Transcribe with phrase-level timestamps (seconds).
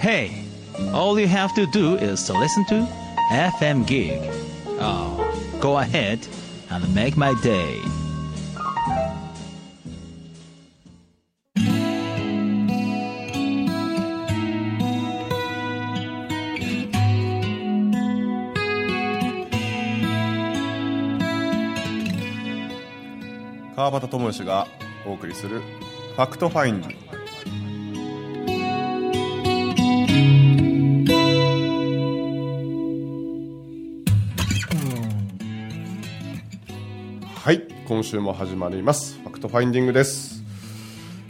[0.00, 0.44] Hey,
[0.92, 2.86] all you have to do is to listen to
[3.30, 4.20] FM Gig.
[4.78, 6.26] Oh, go ahead
[6.70, 7.80] and make my day.
[23.76, 24.66] 川端智義が
[25.06, 25.60] お送りする「
[26.16, 27.19] ファクトファインディ」はい
[37.91, 40.41] 今週も始まります「Fact Finding」です、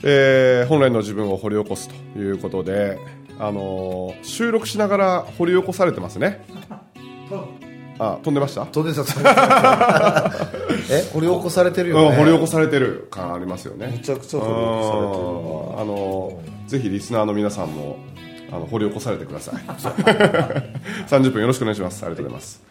[0.03, 2.99] えー本来の自分を掘り起こすということで、
[3.39, 6.45] あのー収録しながら掘り起こされてますね。
[7.97, 8.67] あ飛んでました？
[8.67, 9.01] 飛んでた
[10.91, 12.09] え掘り起こされてるよね。
[12.09, 13.87] うん掘り起こされてる感ありますよね。
[13.87, 17.97] めちゃくちゃ掘り起こされてるあのぜひリスナーの皆さんも
[18.51, 19.55] あの掘り起こされてください。
[21.09, 22.03] 30分よろしくお願いします。
[22.05, 22.61] ありがとうございます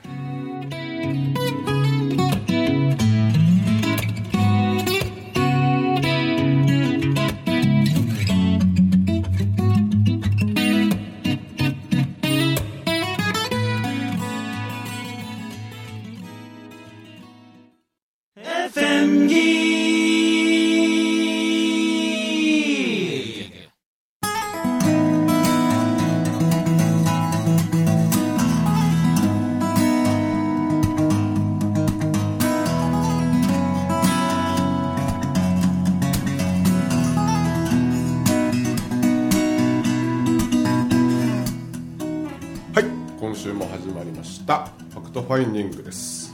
[45.70, 46.32] ングです。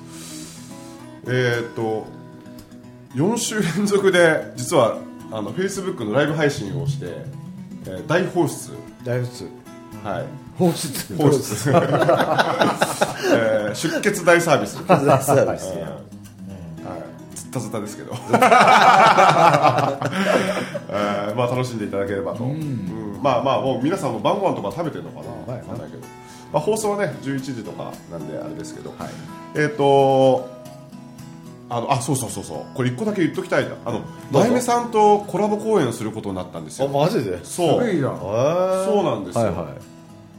[1.29, 2.07] えっ、と
[3.15, 4.99] 4週連続で実は
[5.33, 7.07] あの Facebook のライブ配信をして、
[7.87, 8.71] えー大放出。
[9.05, 9.47] 大仏
[10.03, 10.25] はい。
[10.59, 11.17] 放出。
[11.17, 14.77] 放出、 えー出血大サービス。
[14.87, 15.67] 大サービス。
[15.69, 15.75] や
[16.87, 17.03] はい、
[17.37, 23.19] ずったずったですけど、 えーまあ楽しんでいただければと、うん。
[23.23, 26.03] まあまあもう皆さんも晩ご飯とか食べてるのかな、はいわかんないけど、
[26.53, 28.95] まあ、放送はね11時とかなんであれですけど、
[29.55, 30.49] えっ、と
[31.69, 32.77] あのあそうそうそうそう。
[32.77, 37.45] これ一個だけ言っときたいあのまゆめさんとコラボ公演をすることになったんですあよマジで？
[37.45, 37.91] そう。
[37.91, 39.71] いいなそそうなんですよ、はいは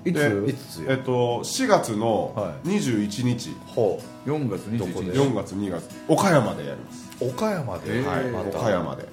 [0.06, 0.14] い。
[0.14, 0.50] つ？
[0.50, 4.78] いつえっ、と4月のは21日、ほ4月21日。
[4.78, 5.84] どこで？4月2月。
[6.08, 8.60] 岡山でやります、う岡山で、えーはいまた。
[8.60, 9.06] 岡山で。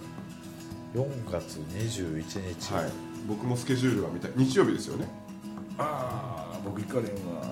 [0.95, 2.23] 4月21
[2.61, 2.91] 日、はい、
[3.27, 4.31] 僕もスケジュールが見たい。
[4.37, 5.09] 日曜日ですよね。
[5.79, 7.43] ああ僕行かれんわ。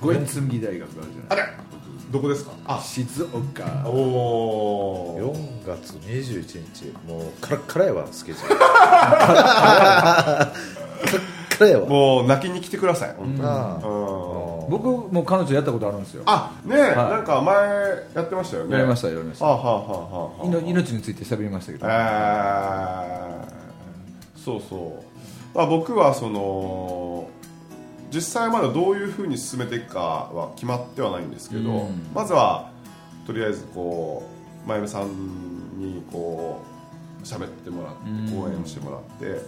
[0.00, 1.46] 五円紬大学あるじゃない。
[2.10, 2.52] どこですか？
[2.66, 2.80] あ。
[2.82, 3.84] 静岡。
[3.86, 5.34] おお
[5.64, 6.92] 4月21日。
[7.06, 8.56] もうカラッカラやわスケジュール。
[8.58, 11.86] カラッカラやわ。
[11.86, 13.14] もう泣きに来てください。
[13.18, 14.70] 本当にああうん。
[14.70, 16.22] 僕も彼女やったことあるんですよ。
[16.26, 17.56] あねえ、なんか前
[18.14, 18.76] やってましたよね。
[18.76, 19.44] やりましたやりました。
[19.46, 20.46] はあはあはあはあ。
[20.46, 21.86] いの命について喋りましたけど。
[21.88, 25.02] えー、そうそ
[25.54, 27.07] う、まあ、僕はその
[28.12, 32.10] 実際まだどういうふうに進めていくかは決まってはないんですけど、うん。
[32.14, 32.70] まずは
[33.26, 34.28] とりあえずこ
[34.64, 36.62] うまゆめさんにこ
[37.20, 38.42] う喋ってもらってうん。
[38.42, 39.42] 講演をしてもらって、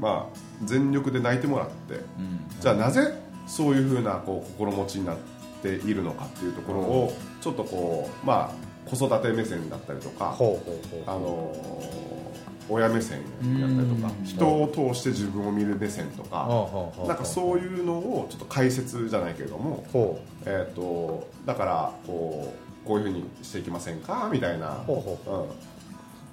[0.00, 2.40] まあ全力で泣いてもらってうん。
[2.60, 5.16] じゃあなぜそういうふうなこう心持ちになっ
[5.62, 10.36] ているのかっていうところをちょっとこうまあ子育て目線だったりとか
[11.06, 11.52] あの
[12.68, 13.18] 親目線
[13.60, 14.24] やったりとかうん。
[14.24, 16.46] 人を通して自分を見る目線とか
[17.06, 24.28] なんかそういうのをちょっと解説じゃないけれども、ほえー、とだからこうこういうふうにしていきませんか？
[24.32, 24.84] みたいな、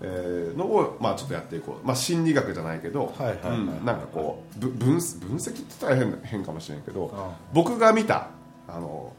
[0.02, 3.14] えーのを、まあ、ちょっとやっていこう、まあ、心理学じゃないけど、
[3.84, 8.30] なんかこうぶ分分析って言ったら変変かもしれないけどあ僕が見た
[8.68, 9.14] あの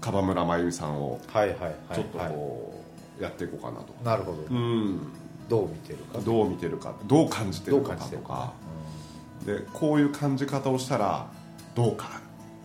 [0.00, 2.82] 樺村真由美さんをちょっとはいこ
[3.20, 3.94] うやっていこうかなと。
[4.04, 5.00] なるほど、うん
[5.48, 6.18] どう見てるか。
[6.20, 6.94] どう見てるか。
[7.06, 8.52] どう感じてるかとか。
[9.44, 11.26] でこういう感じ方をしたら
[11.74, 12.20] どうか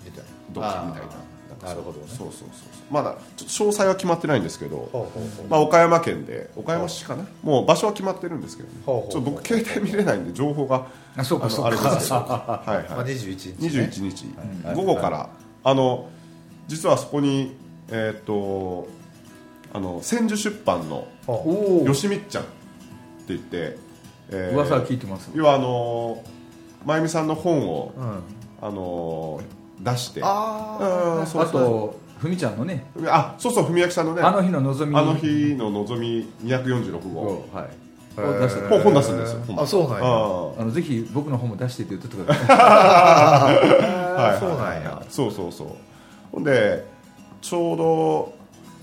[0.05, 0.29] みたいな。
[0.53, 1.29] どうかみたいな。
[1.61, 2.05] なるほどね。
[2.07, 2.93] そうそうそうそう。
[2.93, 5.09] まだちょっと詳細は決まってないんですけど、
[5.49, 7.25] まあ、岡山県で岡山市かな。
[7.43, 8.75] もう場所は決まってるんですけどね。
[8.85, 9.11] ほうほうほう。
[9.11, 10.87] ちょっと僕携帯見れないんで情報が
[11.17, 11.67] あそうかそうか。
[11.67, 12.89] あれですけど はい。
[12.89, 14.25] まあ、はい21日、ね、21日、
[14.65, 15.29] はい午後から、
[15.63, 16.07] あの
[16.67, 17.57] 実はそこに
[17.89, 18.87] えーっと
[19.73, 21.07] あの千住出版の
[21.85, 22.45] よしみっちゃん
[23.29, 23.77] 言って、
[24.29, 25.31] えー噂は聞いてます。
[25.33, 26.23] 要はあの
[26.85, 28.23] 真由美さんの本をう、うん、
[28.61, 29.41] あの
[29.79, 30.21] 出して。
[30.23, 32.85] あうんそうあとふみちゃんのね。
[33.07, 34.21] あそうそう文明さんのね。
[34.21, 34.97] あの日の望み。
[34.97, 37.47] あの日ののぞみ246号。
[37.53, 37.89] はい。
[38.21, 38.69] を出した。
[38.69, 40.03] 本本出すんですよ本あそうなんや。
[40.03, 45.03] ああのぜひ僕の本も出してって言っててくださいあそうなんや。
[45.09, 45.67] そうそうそう。
[46.31, 46.85] ほんで
[47.41, 48.33] ちょうど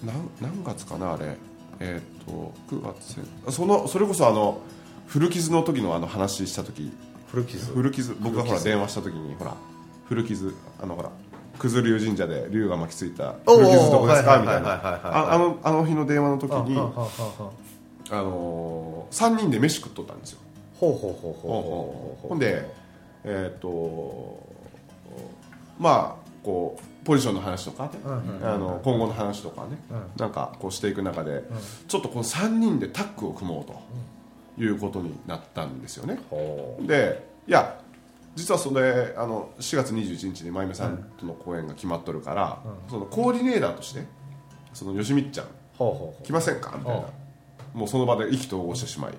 [0.03, 1.37] 何何月かなあれ。
[1.81, 4.61] えっ、と9月そのそれこそあの
[5.07, 6.93] 古傷の時のあの話した時。
[7.29, 7.73] 古傷？
[7.73, 8.17] 古傷。
[8.21, 9.55] 僕がほら電話した時にほら
[10.09, 10.55] 古傷。
[10.81, 11.11] あのほら
[11.59, 14.39] 九頭龍神社で龍が巻きついた古傷どこですか？
[14.41, 14.69] みたいな。
[14.73, 20.39] ああのあの日の電話の時にあのー、3人で飯食っとったんですよ。
[20.79, 21.63] ほうほうほうほうほう。
[21.63, 22.69] ほうほんで
[23.25, 24.39] えっ、と
[25.79, 27.89] まあこうポジションの話とか
[28.43, 29.79] あの今後の話とかね、
[30.17, 31.45] うなんかこうしていく中で、
[31.87, 37.79] ちょっとこの3人でタッグを組もうということになったんですよね、ほでいや
[38.35, 42.59] 実はそれあの4月21日にまゆめさんとの公演が決まっとるから、
[42.91, 44.05] そのコーディネーターとして
[44.75, 45.47] そのよしみっちゃん
[46.25, 46.75] 来ませんか？
[46.77, 47.07] みたいな。
[47.73, 49.13] もうその場で意気投合してしまい。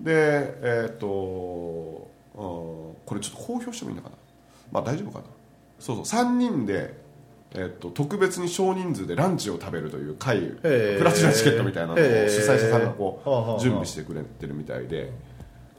[0.00, 4.16] でえっ、と、うん、これちょっと公表してもいいのかな？
[4.72, 5.24] まあ大丈夫かな？
[5.80, 6.22] そうそう。
[6.22, 6.94] 3人で、
[7.52, 10.98] えっと特別に少人数でランチを食べるという会へー。
[10.98, 13.56] プラチナチケットみたいなのを主催者さんがこはあはあはあ。
[13.56, 15.10] う準備してくれてるみたいで。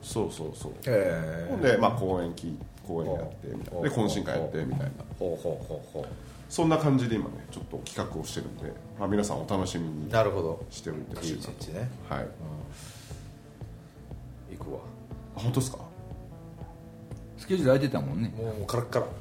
[0.02, 0.72] そうそうそう。
[0.72, 3.82] うへほんで、まあ、公演き公演やってみたいな。
[3.82, 4.88] で懇親会やってみたいな。
[5.18, 6.06] ほうほうほうほ
[6.50, 10.66] そんな感じで今ねちょっと企画をしてるんで、まあ、皆さんお楽しみにうなるほど。
[10.70, 11.90] しておいてほしいな21日ね。
[12.10, 12.28] はい。
[14.58, 14.80] 行くわ。
[15.38, 15.78] あ本当ですか？
[17.52, 18.34] スケジュール空いてたもんね。
[18.38, 19.06] もうもうカラッカラ。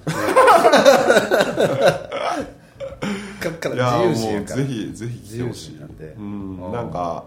[3.40, 4.56] カラッカいやラ自由もう視やから。
[4.56, 5.72] ぜひぜひ来てほしい。
[5.72, 6.14] 自由視なんで。
[6.16, 6.66] うん。
[6.66, 6.72] うん。
[6.72, 7.24] なんか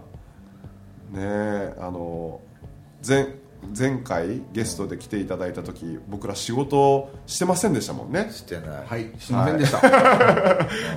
[1.10, 2.40] ねえあの
[3.06, 3.26] 前
[3.76, 8.28] 前回ゲストで来ていただいた時僕ら仕事してませんでしたもんね。
[8.30, 8.66] してない。
[8.86, 9.10] はい。
[9.18, 9.32] すい。
[9.34, 9.80] ませんでした、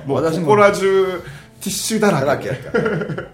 [0.06, 0.46] もう私も。
[0.46, 1.22] ここら中
[1.60, 2.48] ティッシュだだらけ。
[2.48, 3.26] らけやから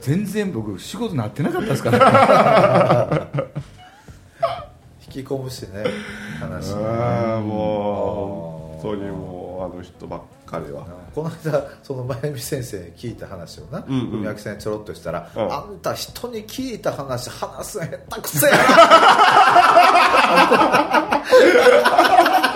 [0.00, 3.28] 全然僕仕事なってなかったですから
[5.08, 5.84] 引き込むしね
[6.38, 10.86] 話ああもう本当にもうあの人ばっかりは。
[11.14, 14.10] この間その真由美先生に聞いた話をなうんうん。
[14.10, 15.52] 文明さんにちょろっとしたら、うん。
[15.52, 18.58] あんた人に聞いた話話すの下手くそやな。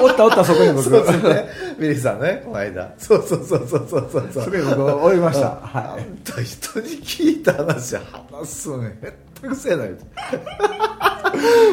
[0.00, 0.84] おったおったそこに僕。
[0.84, 1.48] そうですね。
[1.78, 2.94] ビリーさんねこの間。
[2.98, 4.44] そうそうそうそうそうそうそう。
[4.44, 8.88] それ僕追いました、あはんた人に聞いた話話すの下
[9.42, 10.04] 手くそやな言うて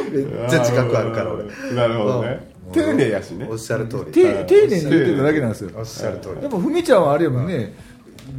[0.09, 1.43] めっちゃ自覚あるから俺。
[1.73, 2.47] なるほどね。
[2.67, 2.71] うん。
[2.71, 3.47] 丁寧やしね。
[3.49, 5.71] おっしゃる通い、りて丁寧に言ってただけなんですよ。
[5.75, 6.41] おっしゃる通り。
[6.41, 7.47] でもふみちゃんはあれやもん。
[7.47, 7.73] ね、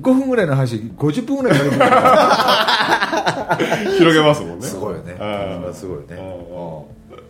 [0.01, 1.83] 5分ぐらいの話50分ぐらいかけてる。
[3.99, 4.67] 広げますもんね。
[4.67, 5.17] すごいよね。
[5.67, 5.75] うん。
[5.75, 6.17] すごいよね。
[6.17, 6.21] う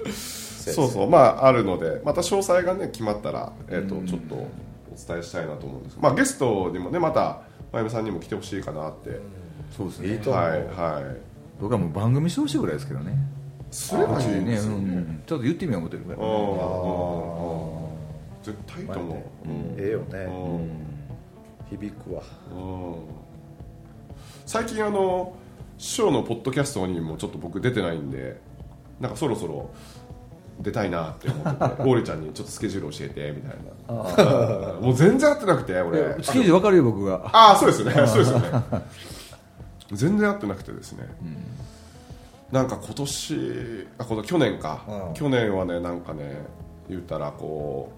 [0.08, 0.12] ん。
[0.12, 1.10] そうそう。
[1.10, 2.00] まああるので。
[2.04, 4.48] また詳細がね決まったら、えー、とちょっとお
[5.08, 7.42] 伝えしたいなと思うんですまあゲストにもねまた
[7.72, 9.20] まゆめさんにも来てほしいかなって、
[9.76, 11.16] そうですいいと思うはいはい。
[11.60, 13.16] 僕はもう番組してほしいぐらいですけどね
[13.70, 17.84] すればいいんね、うん、ちょっと言ってみよう思ってるから、うんうん。
[17.84, 17.90] うん
[18.42, 19.14] 絶対いいと思
[19.44, 19.76] う、うん。
[19.78, 20.70] ええようねん。
[21.70, 22.22] 響くわ。
[22.52, 22.94] うん。
[24.46, 25.34] 最近あの
[25.78, 28.40] 師匠のポッドキャストにもちょっと僕出てないんで
[28.98, 29.70] なんかそろそろ
[30.60, 33.56] 出たいなって思ってて オーレちゃんにちょっとスケジュール教えてみたい
[33.88, 34.74] な。
[34.80, 36.22] もう全然合ってなくて俺。
[36.22, 38.06] スケジュール分かるよ僕がああそうですよね。
[38.06, 38.62] そうですよね。
[39.92, 41.04] 全然合ってなくてですね、
[42.52, 45.14] なんか今年あこの去年か、うん。
[45.14, 46.38] 去年はねなんかね
[46.88, 47.92] 言ったらこ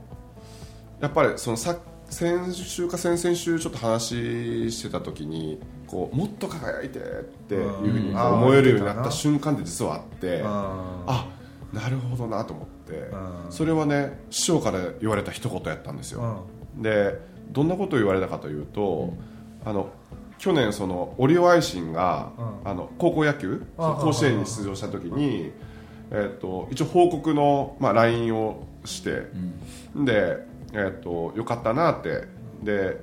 [1.01, 1.79] うやっぱりそのさ
[2.11, 7.03] 先週か先々週ちょっと話してた時にこうもっと輝いてっ
[7.49, 11.29] ていうふうに思えるようになった瞬間って実はあってああ
[11.75, 12.93] なるほどなと思って。
[12.93, 13.53] うん。
[13.53, 16.45] それはね師匠から言われた一言やったんですよ。
[16.77, 17.19] で
[17.51, 19.15] どんなことを言われたかというと、
[19.65, 19.91] あの
[20.43, 22.71] 去年そのオリオ愛心が、うん。
[22.71, 25.53] あの高校野球甲子園に出場した時に、
[26.11, 29.23] えー、と一応報告の、まあ、LINE をして、
[29.95, 30.39] で、
[30.73, 32.27] えー、とよかったなって。
[32.63, 33.01] で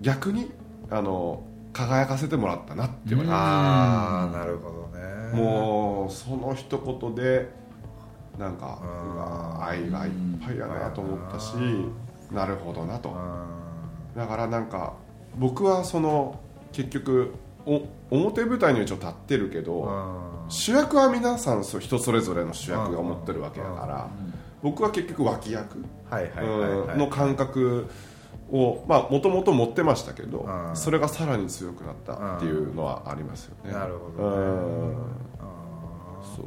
[0.00, 0.50] 逆に
[0.90, 1.42] あの
[1.72, 5.32] 輝かせてもらったなって言われて、ああなるほどね。
[5.32, 7.48] もうその一言で
[8.38, 10.12] なんかうんうわ愛がいっ
[10.44, 11.54] ぱいやなと思ったし
[12.30, 13.10] なるほどなと。
[13.10, 14.94] うだからなんか
[15.36, 16.40] 僕はその
[16.74, 17.32] 結局
[17.66, 24.10] お表舞台には一応立ってるけどん主役は皆さんそう人それぞれの主役が持ってるわけだから
[24.62, 25.84] 僕は結局脇役
[26.96, 27.88] の感覚
[28.50, 30.76] をまあもともと持ってましたけどうん。
[30.76, 33.72] それがさらに強くなったっていうのはありますよね。
[33.72, 34.36] なるほどね。
[34.36, 34.92] うん。
[35.40, 36.46] あそうそう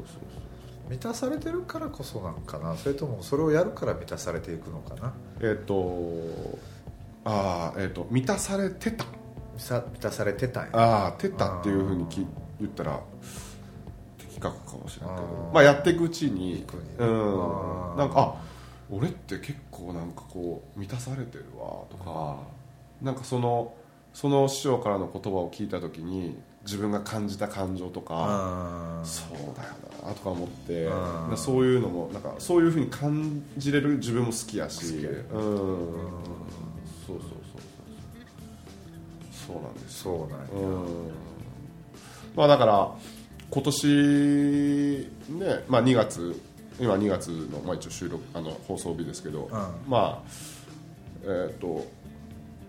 [0.88, 2.76] ー満たされてるからこそなんかな。
[2.76, 5.14] それともそれをやるから満たされていくのかな。
[5.40, 6.60] そうえっ、と
[7.26, 9.04] ああえっ、と満たされてた。
[9.04, 9.10] さ
[9.58, 10.70] 満たされてたんや。
[10.74, 12.26] ああてたっていうふうにき
[12.60, 13.00] 言ったら
[14.36, 15.52] 深くかもしれないけど。
[15.54, 17.98] まあやっていくうちにくうん。
[17.98, 18.36] なんかあ
[18.90, 22.38] 俺って結構なんかこう満たされてるわとか
[23.02, 23.74] なんかその
[24.14, 29.70] その師匠からの言葉を聞いた時に自分が感じた感情とかあそうだよ
[30.04, 30.90] なとか思って
[31.36, 35.24] そういうのもなんかそういうふうに感じれる自分も好きやしうん。
[37.06, 37.47] そうそう
[39.48, 40.40] そうなんですそうなん。
[40.40, 41.12] やうん
[42.36, 42.92] まあだから
[43.50, 43.88] 今年
[45.30, 46.40] ね、まあ、2月
[46.80, 49.50] 今2月の、まあ、一応収録あの放送日ですけど、
[49.88, 50.30] まあ
[51.24, 51.88] えっ、と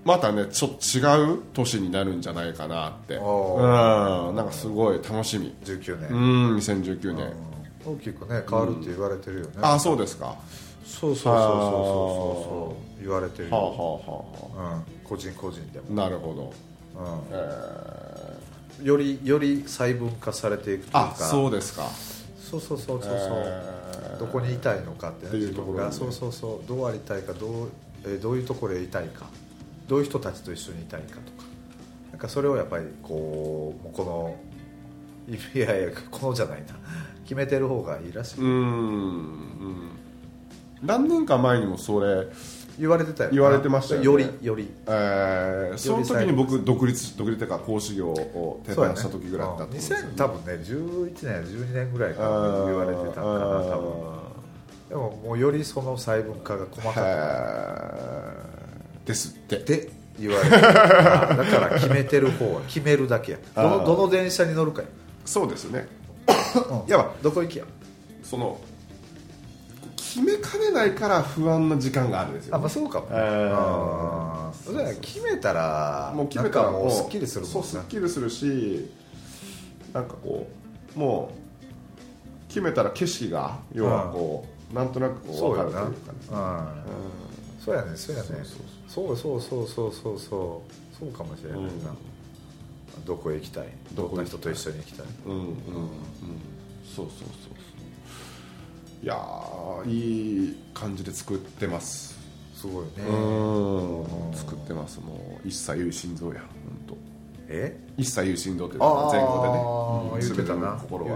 [0.04, 3.16] またねちょっと違う年になるんじゃないかなって。
[3.16, 4.36] うおん。
[4.36, 5.54] なんかすごい楽しみ。
[5.64, 7.32] 19年、うん2019年。
[7.84, 10.26] 大きくね変わるって言われてるよね、あそうですか。
[10.26, 10.36] は
[10.84, 13.04] そうそうそうそうそうそう。
[13.04, 13.66] 言われてるよ、あは
[14.56, 16.52] あはうん、個人個人であも、なるほど。
[17.00, 17.22] うん。
[17.30, 18.38] え
[18.82, 21.88] よりより細分化されていくというあかそうですか。
[22.40, 24.18] そうそうそうそうそう、えー。
[24.18, 26.68] どこにいたいのかって,、ね、っていうところにねそうそうそう。
[26.68, 27.70] どうありたいかどう,、
[28.04, 29.26] えーどういうところへいたいか。
[29.88, 31.48] どういう人たちと一緒にいたいかとか。
[32.12, 34.36] なんかそれをやっぱりこうもうこの
[35.54, 36.66] いやいやこのじゃないな。
[37.24, 39.90] 決めてる方がいいらしい、うんうん
[40.82, 42.26] 何年か前にもそれ
[42.78, 44.06] 言われてたよな言われてましたよね。
[44.06, 44.70] よりより。
[44.86, 52.28] えー、その時に僕独立独立というか講師業を撤廃した時ぐらいだったんですねうん2000多分ね11年12年ぐらいから
[52.64, 54.28] 言われてたんかな多分。
[54.88, 56.94] でももうよりその細分化が細か
[59.04, 59.58] くですって。
[59.58, 61.34] で言われてるだか
[61.70, 63.38] ら決めてる方は決めるだけや。
[63.54, 64.88] どのどの電車に乗るかや、
[65.24, 65.86] そうですね。
[66.70, 66.88] うん。
[66.88, 67.64] いやどこ行きや。
[68.22, 68.60] その
[70.08, 74.52] 決めかねないから不安な時間があるんですよ、あまあそうかも、えー。
[74.52, 77.62] それは決めたらもう決めたらもうすっきりするもんそう。
[77.62, 78.88] すっきりするし
[79.92, 80.46] なんかこ
[80.96, 86.18] うもう決めたら景色が要はこう、なんとなくこう分かるというかね。
[86.30, 86.34] う
[87.60, 87.64] ん。
[87.64, 88.28] そうやねそうやね。
[88.88, 90.98] そうそうそうそうそうそう。
[90.98, 91.68] そうかもしれないな、
[93.04, 93.68] どこへ行きたい？
[93.94, 95.06] どこどんな人と一緒に行きたい？
[95.26, 95.54] うんうんうん。
[96.84, 97.77] そうそうそうそう
[99.02, 102.18] いやーいい感じで作ってます。
[102.54, 102.90] すごいね。
[103.06, 104.36] うん。
[104.36, 105.00] 作ってます。
[105.00, 106.50] もう一切有心臓や本
[106.88, 106.96] 当
[107.48, 107.78] え？
[107.96, 110.26] 一切有心臓っていうのは前後でね。
[110.26, 110.76] 言ってたな。
[110.80, 111.06] 全ての心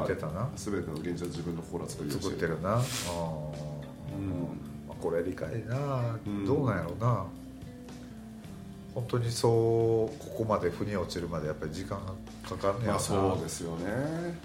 [0.57, 2.75] 全ての現実は自分の心は作り作ってるな。
[2.75, 2.81] あー。
[2.81, 2.85] ま
[4.91, 6.47] あこれ理解な、うん。
[6.47, 7.27] どうなんやろうな。
[8.95, 12.12] 本当にそうここまで腑に落ちるまでやっぱり時間が
[12.49, 13.87] かかるんやろな、まあそうですよね。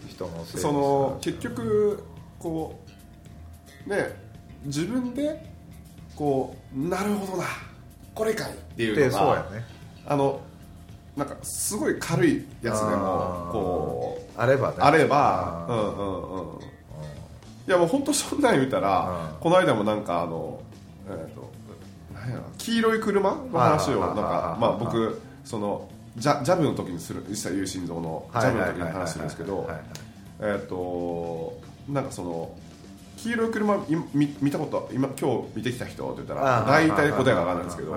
[0.07, 2.01] 人のせいにその結局
[2.39, 2.89] こう
[3.87, 4.15] ね
[4.65, 5.45] 自分で
[6.15, 7.45] こうなるほどな
[8.13, 9.65] これかいっていうでのがそうやね。
[10.05, 10.39] あの
[11.15, 14.75] なんかすごい軽いやつであもーこうあればね。
[14.79, 16.61] あればうんうんうん。
[16.61, 16.63] い
[17.67, 19.39] やもう本当そんなん言うたらうん。
[19.39, 20.59] この間もなんかあの
[21.09, 21.51] えっと
[22.13, 29.69] 何やろ黄色い車の話をなんかまあ僕そのジャジャブの時にする一切有心臓のジャブの時に話するんですけど
[30.41, 32.51] えっとなんかその
[33.17, 33.79] 黄色い車い
[34.13, 34.89] 見見たこと？
[34.93, 36.05] 今今日見てきた人？
[36.05, 37.95] って言ったら大体答えが上がるんですけど。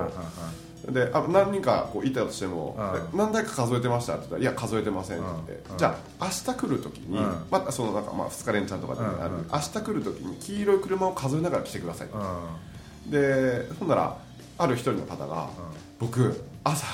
[0.89, 2.75] であ何人かこういたとしても
[3.15, 4.15] 何台か数えてました？
[4.15, 5.71] って言ったらいや数えてませんって言って。
[5.73, 5.79] うん。
[5.79, 7.45] じゃあ明日来る時にうん。
[7.51, 9.35] またそのなんかまあ2日連チャンとかである。
[9.53, 13.11] 明日来る時に黄色い車を数えながら来てくださいうんうん。
[13.11, 14.17] でほんなら
[14.57, 15.51] ある一人の方が
[15.99, 16.87] 僕朝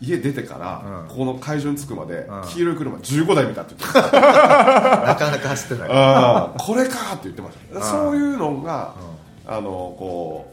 [0.00, 1.08] 家出てからうん。
[1.08, 2.42] ここの会場に着くまでうん。
[2.48, 4.10] 黄色い車15台見たって言って な
[5.16, 5.88] かなか走ってない。
[6.58, 7.78] これかって言ってました。
[7.78, 7.82] うん。
[7.82, 8.94] そういうのが
[9.46, 10.52] あのこ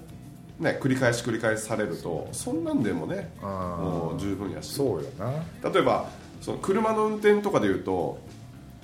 [0.60, 3.50] うね繰り返し繰り返しされるとそんなんでもねうん。
[3.50, 4.74] もう十分やし。
[4.74, 5.32] そうよな。
[5.70, 6.06] 例えば
[6.42, 8.20] その車の運転とかでいうと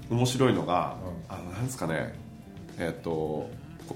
[0.10, 0.96] 面白いのが、
[1.30, 2.13] あのなんですかね
[2.77, 3.50] えっ、と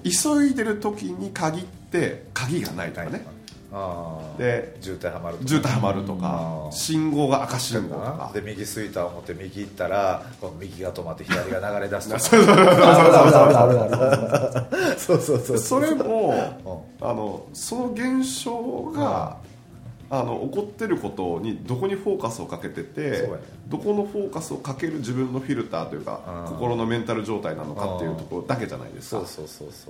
[0.03, 3.25] 急いでる時に限って鍵がないとかね
[4.37, 5.49] で渋滞はまるとか。
[5.49, 8.31] 渋滞はまるとかうん信号が赤信号とか。
[8.33, 12.19] で右スイーターを持って右行ったらこの右が止まって左が流れ出すとか。
[14.97, 19.37] そうそうそうそれもあのその現象が、
[20.09, 23.29] あの起こってることにどこにフォーカスをかけてて、ね。
[23.67, 26.53] どこのフォーカスをかける自分のフィルターというかうん。
[26.53, 29.23] 心のメンタル状態なのかっていうところだけじゃないですか。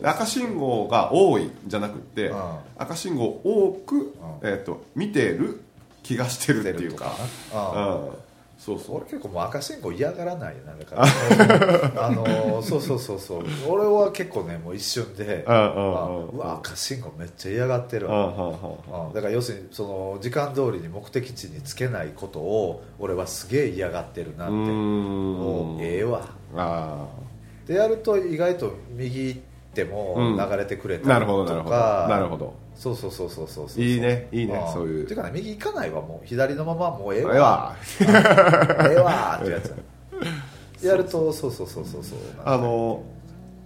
[0.03, 2.39] 赤信号が多いじゃなくってうん。
[2.77, 5.61] 赤信号を多く、えー、と見てる
[6.03, 7.15] 気がしてるっていうか。
[7.53, 8.24] あうん
[8.65, 8.95] そうそう。
[8.97, 11.05] 俺結構もう赤信号嫌がらないなだから
[12.07, 13.43] あのそうそうそうそう。
[13.69, 24.53] 俺は結構ねもう一瞬であうわ赤信号めっちゃ嫌がってるだから要するにその時間通りに目的地につけないことを俺はすげえ嫌がってるなって。
[24.53, 25.33] うーん。
[25.33, 26.21] もうええわ。
[26.55, 27.05] あ
[27.67, 30.37] でやると意外と右行ってもうん。
[30.37, 32.53] 流れてくれたりとか、ほどなるほど。
[32.75, 33.83] そうそうそうそうそうそう。
[33.83, 35.05] いいねいいねそういう。
[35.05, 36.27] ていうかね右行かないわもう。
[36.27, 37.39] 左のままもうええええわ。
[37.39, 39.73] わ ええわってやつ。
[40.85, 43.03] やるとそうそうそうそうそうあの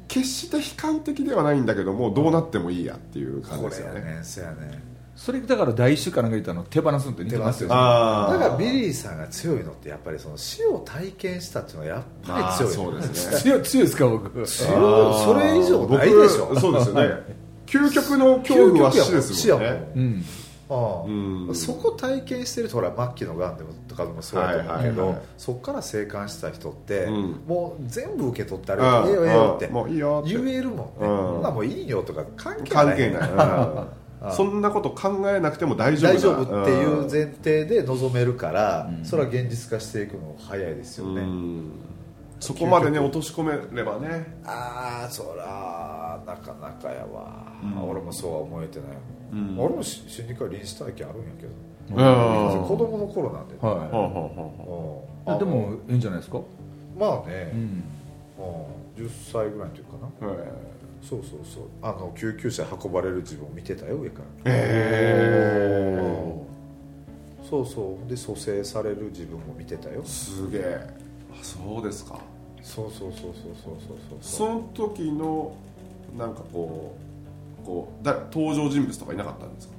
[0.08, 4.02] 決して悲観的ではないんだけどもどうなってもいいやっていう感じこですよね。
[4.02, 4.54] ねんそやね。
[4.54, 13.38] んそれだから第一週かなんか言ったの手放すのって似てますよだからビリーさんが強いのってやっぱりその死を体験したっていうのはやっぱり強い、まあそうですね。
[13.44, 14.30] 強い強いですか僕。
[14.30, 16.46] 強いそれ以上ないでしょ。
[16.46, 17.10] 僕そうですよね。
[17.66, 19.92] 究極の恐怖は死ですもんね。
[19.94, 20.26] うん。
[20.70, 21.48] うん。
[21.48, 21.56] うん。
[21.56, 25.22] そこ体験してるとほら末期のがんでもとかでもそうだと思うけどはいはいはい。
[25.38, 27.42] そこから生還した人って、うん。
[27.46, 30.34] もう全部受け取ってあれうんええよええよって。
[30.34, 31.42] 言えるもんね、うん。
[31.42, 32.86] なもういいよとか関係ない。
[32.86, 33.34] 関係ない、う
[33.96, 33.99] ん
[34.32, 41.72] そんなこと考えなくても大丈夫大丈夫っていううん前提で臨めるから、それは現実化していくの早いですよね、うん。
[42.40, 44.40] そこまでね落とし込めればね。
[44.46, 48.90] ああそらなかなかやわ、俺もそうは思えてない
[49.34, 49.60] もん、うん。
[49.66, 51.54] 俺もし心理科臨死体験あるんやけど、
[52.60, 52.68] うん。
[52.68, 53.70] 子供の頃なんで、ほ
[55.26, 56.40] うはいでもいいんじゃないですか？
[56.98, 57.84] まあね、うん。
[59.00, 59.06] うん。
[59.06, 60.28] 10歳ぐらいの時かな。
[60.28, 60.48] うはい
[61.02, 61.64] そうそうそう。
[61.82, 64.26] あの救急車運ばれる自分を見てたよ上から。
[64.46, 66.00] え
[67.50, 68.10] そうそう。
[68.10, 70.04] で蘇生される自分も見てたよ。
[70.04, 70.88] ー、すげえ。
[71.32, 72.20] あそうですか。
[72.62, 74.18] そうそうそうそうそうそうそう。
[74.22, 75.56] その時の
[76.18, 76.96] なんかこ
[77.64, 79.74] うこうだ登場人物とかいなかったんですか？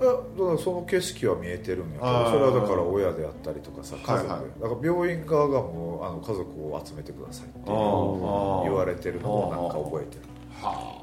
[0.00, 1.98] あだからその景色は見えてるんや
[2.30, 4.42] それはだから親であったりとかさ家族で、はい。
[4.42, 6.40] はいだから病院側がもうあの家族
[6.72, 10.22] を集めてくださいって言われてるのをなんか覚えてる
[10.60, 10.98] は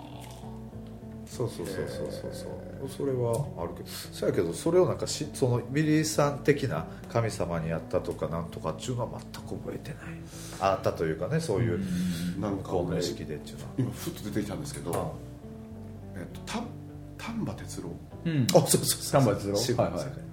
[1.25, 2.31] そうそうそうそうそう。
[2.31, 3.89] そうそれはあるけど。
[3.89, 9.99] そやけどそれをなんかしそのビリーさん的な神様にやったとかなんとかっていうのは全く覚えてない。
[10.59, 11.81] あったというかねそういう
[12.37, 12.57] あなん。
[12.59, 13.71] かうの意識でっていうのは。
[13.77, 16.19] 今ふっと出てきたんですけど、あ。
[16.19, 16.61] えっと、た
[17.17, 17.89] 丹波哲郎。
[18.25, 18.47] うん。
[18.51, 19.83] あそうそうそう丹波哲郎？
[19.83, 20.24] はいはい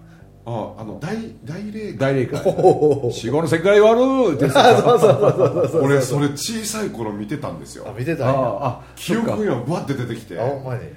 [0.44, 2.40] ああの大大霊大霊界。
[3.12, 4.34] 死後の世界はある。
[4.34, 4.46] って
[5.78, 7.84] 俺それ小さい頃見てたんですよ。
[7.88, 10.38] あ見てたあ記憶にはバッて出てきて。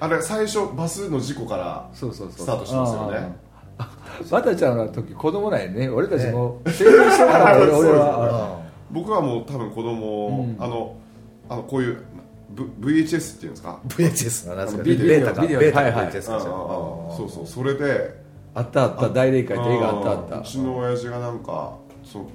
[0.00, 3.36] あれ最初バスの事故からスタートしますよね。
[4.30, 5.88] バタちゃんの時子供なんやね。
[5.90, 8.58] 俺たちも成人してから俺俺は。
[8.90, 10.28] 僕はもう多分子供、
[10.58, 10.64] うん。
[10.64, 10.94] あの
[11.48, 11.98] あのこういう
[12.80, 16.22] VHS っていうんですか？VHS な VHS
[17.16, 17.46] そうそう。
[17.46, 18.25] それで
[18.56, 20.38] あったあった大霊界って映画あったあった。
[20.40, 22.30] うちの親父がなんかその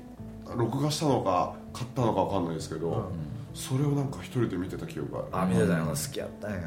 [0.55, 3.11] 録画したのか買ったのかわかんないですけど、
[3.55, 5.45] それをなんか一人で見てた記憶がある。
[5.45, 6.57] あ見てたよ好きやったんや。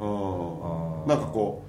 [0.00, 1.62] うなんかこ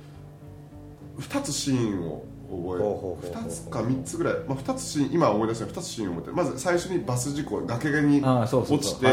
[1.18, 9.08] う2つシーンを覚ほうほうほうほうえ2つか3つぐらい、まあ、2つシーン今思い出した2つシーンを覚えてまず最初にバス事故崖に落ちて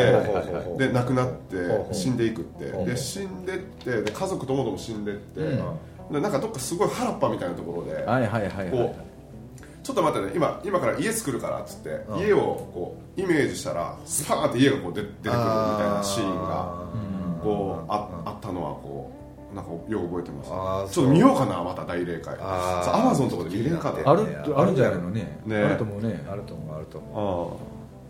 [0.79, 2.65] で亡くなって死んでいくって。
[2.65, 5.65] で死んでってで家族ともども死んでって、うん
[6.13, 8.71] でなんかどっかすごい原っぱみたいなところで、はいはいはいはい。
[8.71, 9.13] こう
[9.83, 12.21] ちょっと待ってね今今から家作るからっつって、うん。
[12.21, 12.39] 家を
[12.73, 16.85] こうイメージしたらスパーンって家がこう出出てくるみたいなシーンが
[17.43, 19.11] こうああったのはこ
[19.53, 22.37] うなんかよく覚えてます、あーちょっと見ようかなまた大霊界。
[22.41, 23.03] あー。
[23.03, 24.23] アマゾンとかで見れんかなある
[24.57, 25.41] あるんじゃないのね。
[25.45, 25.57] ね。
[25.57, 26.25] あると思うね。
[26.31, 27.59] あると思うあると思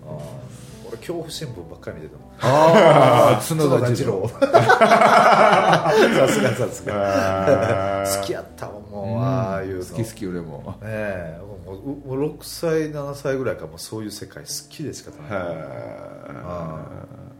[0.04, 0.08] う。
[0.08, 2.26] ああー俺恐怖新聞ばっかり見てたも。
[2.26, 4.12] んああ 角田二郎。
[4.22, 4.28] 郎。
[4.38, 9.22] さすがさすがあ好きやったわもう。
[9.22, 9.84] ああいうの。
[9.84, 10.74] 好き好き俺も。
[10.82, 11.38] ねえ。
[11.66, 15.40] もうもう6歳7歳ぐらいからもうそういう世界好きでしかたな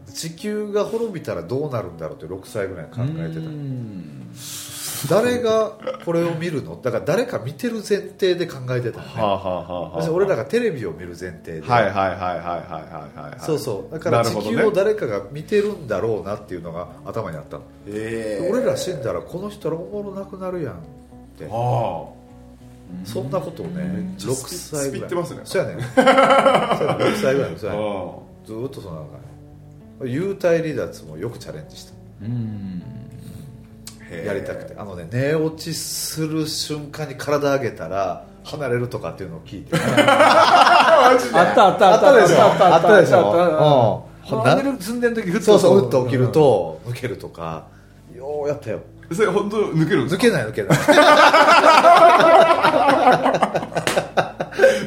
[0.07, 0.13] い。
[0.13, 3.49] 地球が滅びたらどうなるんだろうって6歳ぐらい考えてた
[5.09, 5.71] 誰が
[6.05, 6.79] これを見るの？
[6.81, 9.21] だから誰か見てる前提で考えてたのね。
[9.21, 13.39] はあはあはあはあ私俺らがテレビを見る前提で、はいはいはいはいはいはいはい。
[13.39, 13.93] そうそう。
[13.93, 18.49] だから地球を誰かが見てるんだろうなっていうのが頭にあったの、え。
[18.51, 20.77] 俺ら死んだらこの人らおもろなくなるやんっ
[21.37, 21.45] て。
[21.51, 22.05] あ。
[23.05, 25.05] そんなことをねちゃ6スピ歳ぐらい。
[25.05, 25.41] ってますね。
[25.43, 26.19] そうやね そうやね
[27.05, 28.13] 6歳ぐらいのそうあやね
[28.45, 31.93] ずーっとそうなんかね幽体離脱もよくチャレンジした。
[32.21, 32.83] うん
[34.25, 34.73] やりたくて。
[34.77, 39.75] あのね寝落ちする瞬間に体上げたら離れるとかっていうのを聞いて。
[39.79, 42.43] あったあったあったあったでしょ？
[42.43, 43.19] あったでしょ？
[43.19, 45.01] ょうん寝る住ん。
[45.01, 47.65] でる時ふっとそうそう打って起きると抜けるとか
[48.15, 48.79] ようやったよ。
[49.11, 50.77] それ本当抜けるんですか抜けない抜けない。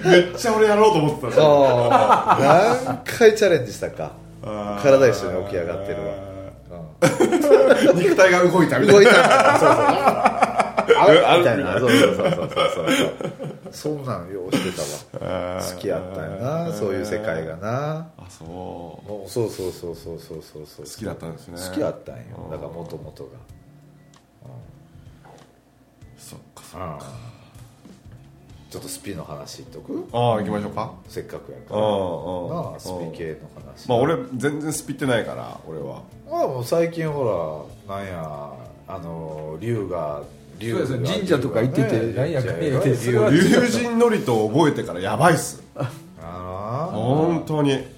[0.07, 1.33] めっちゃ俺やろうと思ってた。
[1.33, 1.93] そう。
[1.93, 4.12] 何回チャレンジしたか。
[4.83, 6.15] 体一緒に起き上がってるわ、
[7.95, 9.01] 肉体が動いたうん、みたいな。
[9.01, 9.77] 動いたみたいなそうそう。
[11.27, 11.79] あみたいな。
[11.79, 12.87] そうそうそうそうそう。
[13.73, 15.61] そうなんようしてたわ。
[15.61, 18.09] 好きやったよなそういう世界がな。
[18.17, 18.45] あそ
[19.27, 19.29] う。
[19.29, 20.87] そうそうそうそうそうそうそう。
[20.87, 21.61] 好きだったんですね。
[21.69, 22.23] 好きやったんよ。
[22.51, 23.31] だからもともとが。
[26.19, 27.05] そっかそっああ
[28.71, 30.09] ちょっとスピの話言っとく？
[30.13, 30.93] ああ行きましょうか。
[31.09, 33.89] せっかくやかうんらあスピ系の話。
[33.89, 38.53] まあ俺全然スピってないから俺はまあもう最近ほらなんや
[38.89, 40.23] あの龍が
[40.59, 40.87] 龍が。
[40.87, 45.62] そうですね神社とか行っててねなんやかんや言って龍それは龍神のりと覚えてからやばいっす。
[46.21, 47.95] あ本当に。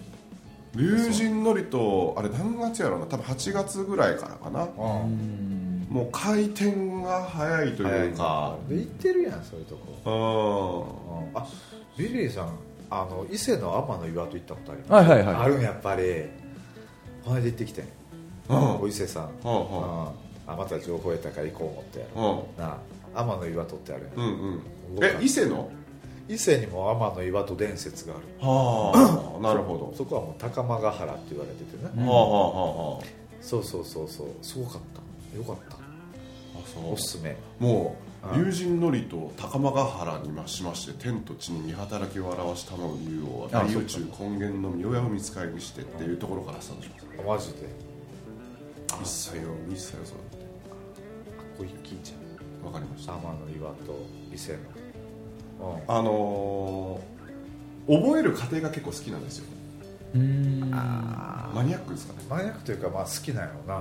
[0.76, 3.06] 龍神のりとあれ何月やろうな。
[3.06, 4.66] 多分8月ぐらいからかな。
[4.66, 6.70] もう回転
[7.02, 8.56] が早いというか。
[8.68, 11.24] で行ってるやんそういうとこ。
[11.34, 11.40] うん。
[11.40, 11.46] あ
[11.96, 12.50] リリーさん
[12.90, 15.08] あの伊勢の天の岩戸行ったことあります？
[15.10, 15.36] はいはいはい。
[15.46, 16.02] あるんやっぱり。
[17.24, 17.84] この間行ってきてん
[18.48, 19.24] お伊勢さん。
[19.24, 20.12] うんあ
[20.46, 22.06] あまた情報得たから行こう思って。
[22.16, 22.62] うん。
[22.62, 22.78] な
[23.14, 24.26] あ天の岩戸ってあるやん。
[24.26, 24.62] うん
[24.96, 25.04] うん。
[25.04, 25.70] え伊勢の？
[26.28, 28.22] 伊勢にも天の岩戸伝説がある。
[28.40, 29.92] はあ なるほど。
[29.96, 33.04] そこはもう高間ヶ原って言われててね、はあはあはあ
[33.40, 34.28] そうそうそうそう。
[34.42, 34.80] すごかっ
[35.32, 35.36] た。
[35.36, 35.76] よかった。
[35.76, 35.78] あ
[36.74, 36.92] そう。
[36.94, 37.36] おすすめ。
[37.58, 47.06] もあう龍神のりと高間ヶ原にましまして天と地に見働きを表したまう竜王はあ大宇宙根源の身親を見つかりにしてっていうところからスタートします。
[47.26, 47.87] マジで？
[49.02, 50.18] 一切を一切をそう
[51.56, 53.12] これ聞いちゃわかりました。
[53.12, 54.58] う天の岩と伊勢
[55.60, 55.82] の。
[55.86, 57.18] あのー
[57.90, 59.46] 覚える過程が結構好きなんですよ。
[60.14, 60.70] うん。
[60.74, 62.18] あマニアックですかね。
[62.28, 63.80] マニアックというかまあ好きなんやろ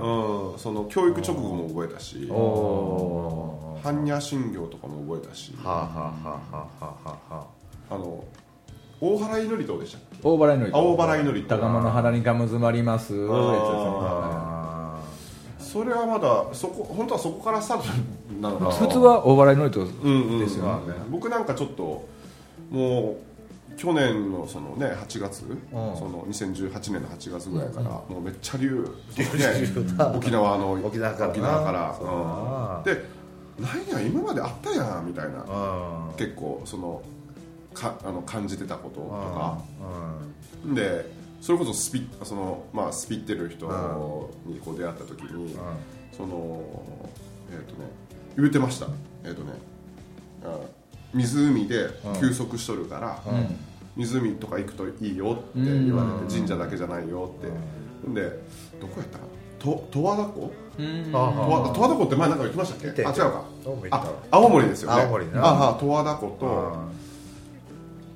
[0.52, 0.58] うん。
[0.58, 5.54] その教育直後も覚えたしお般若心経とかも覚えたし。
[5.62, 7.46] はあはあはあはあはあは
[7.90, 7.94] あ。
[7.94, 8.24] あの
[9.00, 10.16] 大払いのりとでしたっけ？
[10.22, 13.12] 大払いのり大払いのりと高間の腹にガム詰まります。
[13.12, 14.57] やつですねあ
[15.70, 17.84] それはまだそこ本当はそこからスタート
[18.40, 18.70] なのかな。
[18.70, 20.94] 普通は大払いのりとうんうんですよね。
[21.10, 22.08] 僕なんかちょっと
[22.70, 23.18] も
[23.74, 28.82] う去年のそのね8月、その2018年の8月ぐらいから、もうめっちゃ流、
[29.18, 29.24] ね、
[30.16, 31.26] 沖縄の沖縄から。
[31.26, 31.72] な沖縄か
[32.86, 32.94] ら。
[32.94, 33.04] で
[33.60, 35.44] なんや今まであったやんみたいな。
[35.46, 37.02] あ結構その
[37.74, 39.58] かあの感じてたこととか。
[40.66, 43.66] うでそれこそスピその、まあ、スピってる人
[44.46, 45.56] にこう出会った時に、
[46.16, 46.62] その
[47.50, 47.88] えっ、とね
[48.36, 48.86] 言うてました。
[49.24, 49.52] えっ、とね
[50.44, 50.58] あ
[51.14, 51.88] 湖で
[52.20, 53.22] 休息しとるから、
[53.96, 57.48] 湖とか行くといいよって言われて、神社だけじゃないよって、
[58.12, 58.30] で
[58.80, 59.30] どこやったかな？
[59.58, 60.52] と十和田湖？
[60.78, 61.04] うん。
[61.06, 63.04] 十和田湖って前なんか行きましたっけ？
[63.06, 63.44] あ違うか。
[64.30, 65.02] 青森ですよね。
[65.02, 65.44] 青森な。
[65.44, 66.76] ああ十和田湖と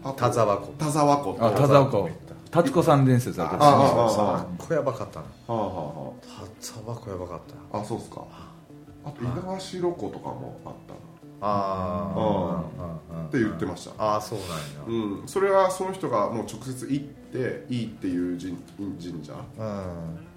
[0.05, 0.75] あと田沢湖。
[0.79, 1.47] 田沢湖と。
[1.47, 2.11] あ田沢湖
[2.53, 4.47] 達子さん伝説あるあああああ。
[4.59, 5.27] こやばかったな。
[5.27, 5.67] はあはあ。
[5.77, 6.13] は
[6.61, 7.41] 田沢湖やばかっ
[7.73, 8.25] たああそうっすか。
[9.05, 10.95] あと猪苗代湖とかもあった
[11.41, 13.93] ああって言ってました。
[13.97, 14.55] ああそうなんや。
[14.87, 18.57] うん、それはその人がもう直接行っていいっていう神
[19.01, 19.33] 神社。
[19.59, 20.32] うん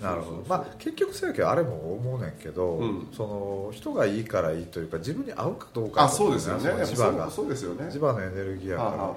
[0.00, 0.44] なるほそうそうそう。
[0.44, 3.08] どまあ結局そうやけどあれも思うねんけど、うん。
[3.12, 6.70] その人がいいからいいというか自分に合うかどうかあそうですよね。
[6.70, 7.84] 磁場がそうそうですよね。
[7.86, 9.16] 磁場のエネルギーやか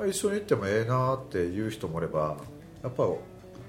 [0.00, 2.36] ら、一緒に行ってもええなっていう人もおれば
[2.82, 3.04] やっぱ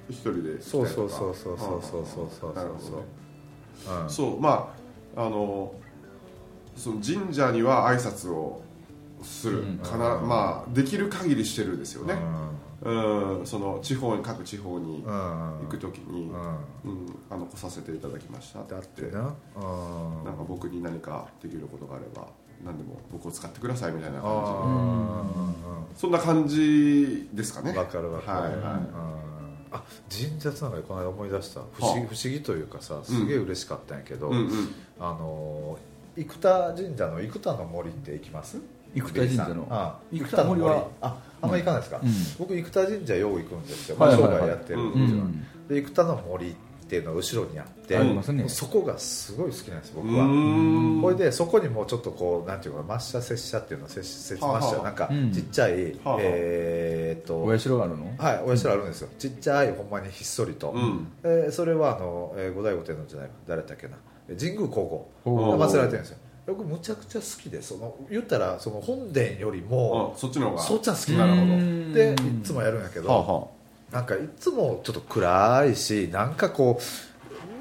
[0.10, 2.54] 一人でそうそうそうそうそうそうそうそう。
[2.54, 3.04] なるほどね
[4.04, 4.10] うん。
[4.10, 4.74] そうま
[5.16, 5.74] ああの
[6.76, 8.62] その神社には挨拶を
[9.22, 9.78] する、うん。
[9.78, 12.18] かなまあできる限りしてるですよね、う
[12.80, 16.40] うん、その地方に各地方に行く時に、うん。
[16.92, 18.74] うんあの来させていただきましたって。
[18.74, 19.36] だってな。
[19.56, 20.24] うん。
[20.24, 22.28] なんか僕に何かできることがあれば
[22.64, 25.24] 何でも僕を使ってくださいみたいな感あ
[25.94, 27.74] じそんな感じですかね。
[27.76, 28.52] あわかるわかる、はい。
[28.52, 28.62] はいうん。
[29.72, 31.62] あ神社つながりこの間思い出した。
[31.74, 34.32] 不思不思議というかさすげえ嬉しかったんやけど、
[35.00, 35.78] あの
[36.16, 38.60] 生田神社の生田の森って行きます？
[39.02, 39.68] 生田神社の。
[39.70, 40.62] あ生田の森。
[40.62, 42.10] はああんま行かないですか、うん。
[42.40, 46.56] 僕生田神社よう行くんですよ、はいはいやってるんですよ、うんで生田の森っ
[46.90, 48.00] ていうのが後ろにあって
[48.48, 54.62] そこがすごい好きなんです僕うはこれでそこにもちょっとこうなんていうか末社拙者っていうの拙拙はあはあ。
[54.62, 55.32] 末社なんかうん。
[55.34, 55.72] ちっちゃい、
[56.20, 58.16] えーっとお社があるの？
[58.18, 59.10] はいお社あるんですよ。
[59.20, 61.08] ちっちゃいほんまにひっそりと、うん。
[61.24, 63.98] えーそれはあの、えー後醍醐天皇じゃない誰だっけな？
[64.40, 65.58] 神宮皇お后ー。
[65.58, 70.62] が祀られてるんですよ僕むちゃくちゃ好きでその言ったらその本殿よりもあそっちの方が。
[70.64, 71.12] そっちは好き。
[71.12, 71.44] なるほど。
[71.44, 71.94] うん。
[71.94, 73.48] でいつもやるんやけど、はあは
[73.92, 76.80] なんかいつもちょっと暗いしなんかこ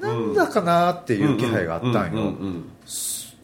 [0.01, 2.33] うなんだかなっていう気配があったんよ、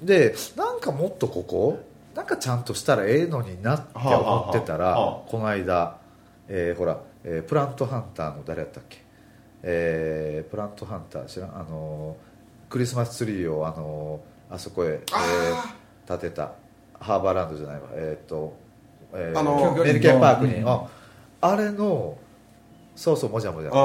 [0.03, 1.81] でなんかもっとここ
[2.15, 5.97] なんかちゃんとしたらええのになって思ってたら、この間、
[6.49, 8.99] えーほら、えープラントハンターの誰やったっけ、
[9.63, 15.75] えープラントハンター知らんあのークリスマスツリーをあのーあそこへ、えーあ
[16.07, 16.53] 建てた。
[17.01, 17.83] ハーバーランドじゃないわ。
[17.95, 18.55] えっ、と、
[19.15, 20.87] えーあのメリケンパークに、うんあ
[21.41, 22.17] あれの
[22.95, 23.71] そうそうもじゃもじゃ。
[23.73, 23.85] あああ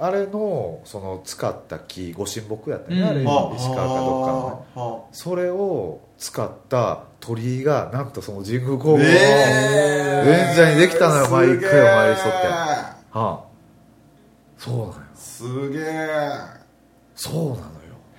[0.00, 3.06] あああれのその使った木ご神木やったね、うん。
[3.08, 4.66] あれ石あ川かどっかの。
[4.74, 12.46] ねはそれを使った鳥居がなんとその神宮公園のえ現在にできたのよ毎回お参りしとって。
[12.48, 13.40] ははあ。
[14.58, 14.92] そうなのよ。
[15.14, 15.82] すげえ
[17.14, 17.71] そうなの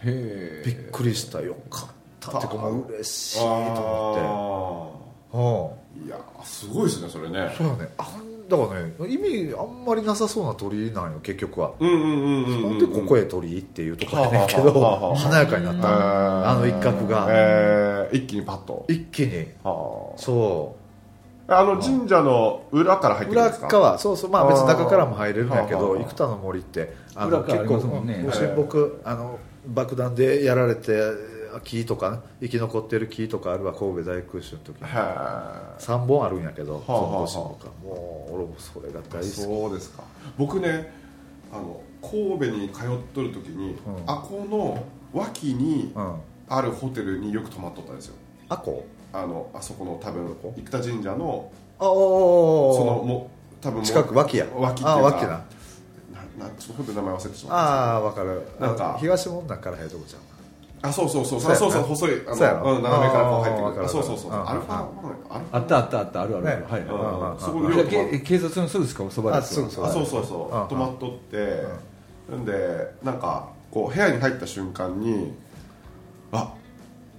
[0.04, 1.42] びっくりした。
[1.42, 1.88] よかっ
[2.20, 2.38] た。
[2.38, 4.92] ってかもう嬉しいと思
[5.32, 6.02] って。
[6.02, 6.08] うん。
[6.08, 7.54] いやすごいですねそれね。
[7.58, 7.90] そうやね。
[7.98, 15.82] あんだからね意味あんまりなさそうな鳥居なんよ結局は、うんうんうんうんなんでここへ鳥居っていうとこやねんけどはあ華やかになった。
[15.82, 17.28] のあの一角が。
[17.30, 18.18] えー。
[18.18, 18.86] 一気にパッと。
[18.90, 19.48] 一気に。
[19.64, 20.76] はそ
[21.48, 23.68] ああの神社の裏から入っう裏てくるんですか？
[23.68, 23.98] 側。
[23.98, 24.30] そうそう。
[24.30, 31.00] まあ別に中からも入れるんやけど生田の森ってあの結構ご神木あの爆弾でやられて
[31.64, 34.84] 木とかね生き残ってる木とかあるわ神戸大空襲の時に。
[34.88, 37.12] は3本あるんやけどそはあはあ。
[37.12, 39.42] のご神木がもう俺もそれが大い好き。
[39.42, 40.04] そうですか。
[40.38, 40.92] 僕ね
[41.52, 43.78] あの神戸に通っとる時に、ん。
[44.08, 46.16] あこの脇にうん。
[46.50, 48.16] あるホテルによく泊まっとったんですよ。
[48.50, 48.86] あこ？
[49.14, 53.30] あのあそこの多分生田神社のあおそのも
[53.62, 55.46] 多分近く脇や脇っていうかあ脇な
[56.38, 57.58] ななちょっとホテルの名前忘れてしまった。
[57.58, 58.42] ああ分かる。
[58.60, 58.96] なんか。
[58.96, 60.20] あ東門なんから入るとこちゃう
[60.82, 61.10] あそう。
[61.10, 63.90] そうそうそうそうそう細いあの斜めからこう入ってくる。
[63.90, 64.32] そうそうそう。
[64.32, 64.86] アルファ
[65.52, 66.52] あったあったあったあるある、ね。
[66.70, 70.56] はいうんはあそこい警察のすぐそばですよあすぐあそうそうそう。
[70.56, 72.36] うん泊まっとって。
[72.36, 72.46] ん。
[72.46, 75.34] でなんかこう部屋に入った瞬間に
[76.32, 76.54] あ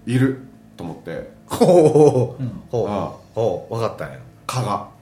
[0.07, 0.41] いる
[0.77, 1.33] と思って。
[1.47, 2.43] ほうほうほう。
[2.71, 3.75] ほうあほう。
[3.75, 4.19] 分かったんや。
[4.47, 4.94] 蚊が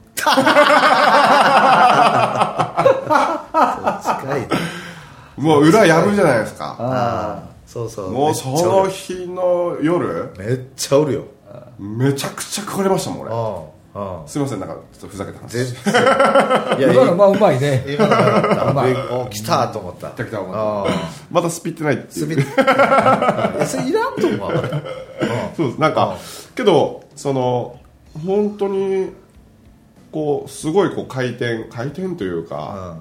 [4.03, 4.47] 近いね。
[5.37, 6.75] もう裏やるじゃないですか。
[6.79, 8.11] ああそうそう。
[8.11, 10.33] もうその日の夜？
[10.37, 11.25] めっちゃおるよ。
[11.79, 13.31] めちゃくちゃ食われましたもん俺。
[13.31, 13.63] あ
[13.95, 15.55] あすいませんなんかちょっとふざけた話。
[16.79, 17.83] いや 今のまあうまいね。
[17.87, 18.93] 今のうまい。
[19.11, 20.09] お来たと思った。
[20.09, 20.59] 来た来た思った。
[20.59, 20.87] ああ
[21.31, 22.11] まだスピってないっていう。
[22.11, 24.53] すみいやそれいらんと思うわ
[25.57, 25.77] そうです。
[25.79, 26.15] なんか
[26.55, 27.75] けどその
[28.25, 29.11] 本当に
[30.13, 32.99] こうすごいこう回転回転というか、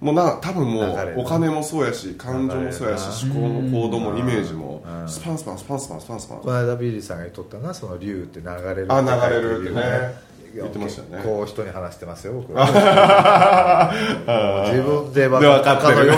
[0.00, 4.82] もうな多分もうお金もそうやし感情もそうやし思考の行動もイメージも。
[4.84, 5.08] うん。
[5.08, 6.20] スパンスパンスパンスパンスパン。
[6.20, 10.26] スパンこの間ビリーさんが言っとったなその竜って流れるあ流れるってね。
[10.54, 12.54] 言ってましたよねこう人に話してますよ僕。
[12.54, 13.92] は
[14.72, 16.12] 自分で分かってる。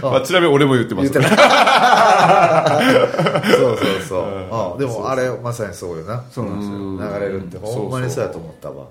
[0.02, 1.30] まあ、ちなみに俺も言ってます言って
[3.56, 4.22] そうそうそう、
[4.72, 4.78] うん。
[4.78, 6.24] でもあれまさにそうよな。
[6.30, 6.76] そうなんですよ。
[6.76, 6.98] うん。
[6.98, 8.88] 流れるってほんまにそうやと思ったわ。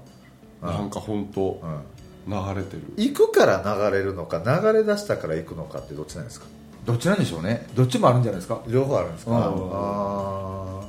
[0.61, 1.81] なんか本当うん。
[2.27, 2.83] 流れてる。
[2.97, 6.45] 行くから流れるのか流れ出したから行くのかってどっちなんですか？
[6.85, 7.67] どっちなんでしょうね。
[7.75, 8.61] どっちもあるんじゃないですか？
[8.67, 9.31] 両方あるんですか？
[9.31, 9.37] うん。
[9.73, 10.81] あ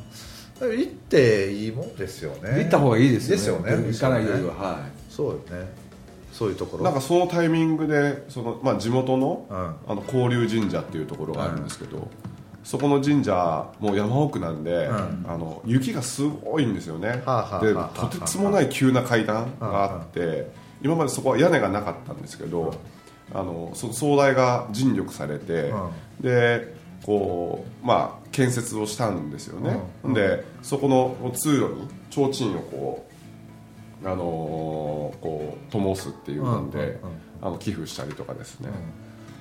[0.62, 2.58] あ行っていいもんですよね。
[2.58, 3.36] 行った方がいいですよね。
[3.36, 3.92] ですよね。
[3.92, 5.68] 行かないよりははそうよね。
[6.32, 6.84] そういうところ。
[6.84, 9.56] なんかそのタイミングでその、まあ、地元の,、うん。
[9.56, 12.08] あの交流神社っていうところがあるんですけど、
[12.70, 15.24] そこの神社もう山奥なんで、ん。
[15.26, 17.14] あの雪がすごいんですよね、
[17.60, 22.72] でとてつもない急な階段があって、今までそこは屋根がなかったんですけど、
[23.34, 25.72] あのその壮大が尽力されて、
[26.20, 29.80] でこうまあ建設をしたんですよね、
[30.14, 33.08] でそこの通路に提灯をこ
[34.04, 36.98] うあのーこう灯すっていうので、うんうんうん。
[37.42, 38.68] あの寄付したりとかですね、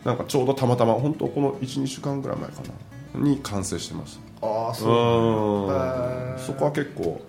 [0.03, 2.69] なんかちょうどたまたま本当この12週間ぐらい前かな
[3.15, 7.21] に完成してましたああそうそこは結構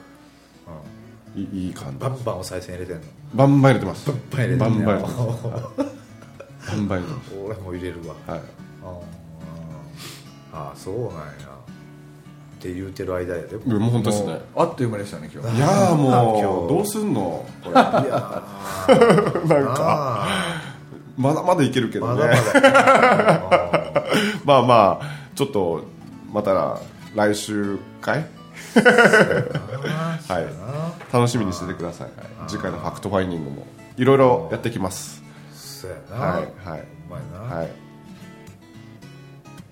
[1.37, 1.99] いいいい感じ。
[1.99, 3.03] バンバンお賽銭入れてんの？
[3.35, 4.09] バンバン入れてます。
[4.11, 5.17] バンバン入れてバンバン入れてます。
[5.17, 5.61] はい
[6.69, 7.31] バンバン入れてます。
[7.47, 8.15] 俺も入れるわ。
[8.27, 8.41] はい。
[8.85, 8.99] あー。
[10.53, 11.15] あーそうなんや。
[11.15, 13.55] って言うてる間やで。
[13.57, 14.41] うんもう本当ですね。
[14.57, 15.57] あっという間でしたね今日。
[15.57, 16.43] いやーも今う日。
[16.75, 17.73] どうすんのこれ。
[17.75, 17.95] なん
[19.75, 20.27] か
[21.17, 22.21] まだまだいけるけどね。
[22.23, 24.05] まだまだ。
[24.45, 25.85] まあまあちょっと
[26.31, 26.81] また
[27.15, 28.27] 来週会
[28.77, 31.15] はい。
[31.15, 32.11] 楽しみにしててください。
[32.47, 35.23] 次回のファクトファインディングもいろいろやってきます。
[36.11, 36.81] はいはい。
[37.49, 37.71] はい。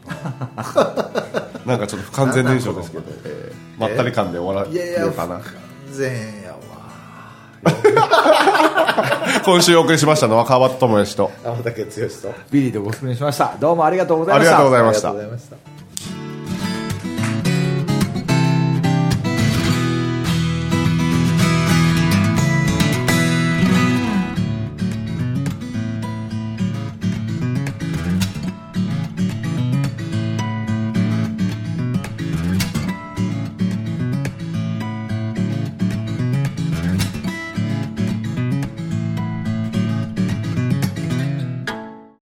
[1.69, 5.53] なんかちょっと不完全燃焼ですけど、えーまったり感で終わらいやいやようかな完
[5.93, 6.59] 全やわ
[9.45, 12.35] 今週お送りしましたのは川端智之と天竹剛と。
[12.51, 13.55] ビリーでご説明しました。
[13.61, 14.57] どうもありがとうございました。
[14.59, 14.83] ありがとうござ
[15.25, 15.88] いました